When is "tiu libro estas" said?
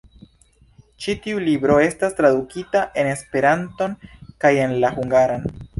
1.25-2.17